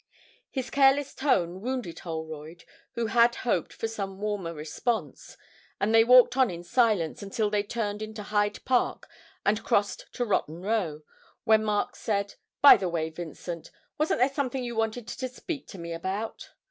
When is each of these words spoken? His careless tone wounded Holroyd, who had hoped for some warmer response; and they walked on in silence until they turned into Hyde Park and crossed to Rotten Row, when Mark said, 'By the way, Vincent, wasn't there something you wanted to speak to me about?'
His 0.49 0.71
careless 0.71 1.13
tone 1.13 1.61
wounded 1.61 1.99
Holroyd, 1.99 2.63
who 2.93 3.05
had 3.05 3.35
hoped 3.45 3.71
for 3.71 3.87
some 3.87 4.19
warmer 4.19 4.51
response; 4.51 5.37
and 5.79 5.93
they 5.93 6.03
walked 6.03 6.35
on 6.35 6.49
in 6.49 6.63
silence 6.63 7.21
until 7.21 7.51
they 7.51 7.61
turned 7.61 8.01
into 8.01 8.23
Hyde 8.23 8.65
Park 8.65 9.07
and 9.45 9.63
crossed 9.63 10.11
to 10.13 10.25
Rotten 10.25 10.63
Row, 10.63 11.03
when 11.43 11.63
Mark 11.63 11.95
said, 11.95 12.33
'By 12.63 12.77
the 12.77 12.89
way, 12.89 13.11
Vincent, 13.11 13.69
wasn't 13.99 14.21
there 14.21 14.33
something 14.33 14.63
you 14.63 14.75
wanted 14.75 15.07
to 15.07 15.27
speak 15.27 15.67
to 15.67 15.77
me 15.77 15.93
about?' 15.93 16.49